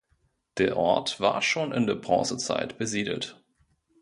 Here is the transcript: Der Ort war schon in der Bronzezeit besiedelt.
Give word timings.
Der 0.57 0.77
Ort 0.77 1.19
war 1.19 1.43
schon 1.43 1.71
in 1.71 1.85
der 1.85 1.93
Bronzezeit 1.93 2.79
besiedelt. 2.79 3.39